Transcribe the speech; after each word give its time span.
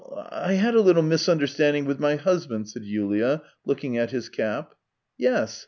I 0.31 0.53
had 0.53 0.73
a 0.73 0.81
little 0.81 1.03
misunderstanding 1.03 1.85
with 1.85 1.99
my 1.99 2.15
husband," 2.15 2.69
said 2.69 2.83
Yulia, 2.85 3.43
looking 3.67 3.99
at 3.99 4.09
his 4.09 4.29
cap." 4.29 4.73
Yes. 5.29 5.59